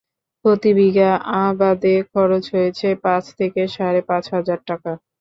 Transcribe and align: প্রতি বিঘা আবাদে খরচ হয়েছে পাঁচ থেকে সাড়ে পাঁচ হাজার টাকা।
প্রতি 0.45 0.71
বিঘা 0.77 1.11
আবাদে 1.41 1.95
খরচ 2.11 2.43
হয়েছে 2.53 2.87
পাঁচ 3.03 3.23
থেকে 3.39 3.61
সাড়ে 3.75 4.01
পাঁচ 4.09 4.23
হাজার 4.35 4.59
টাকা। 4.69 4.91